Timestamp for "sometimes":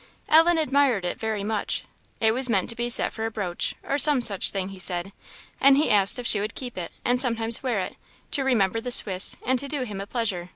7.21-7.61